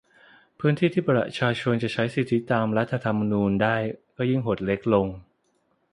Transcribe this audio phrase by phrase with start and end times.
[0.59, 3.75] พื้นที่ที่ประชาชนจะใช้สิทธิตามรัฐธรรมนูญได้
[4.17, 5.07] ก็ยิ่งหดเล็กลง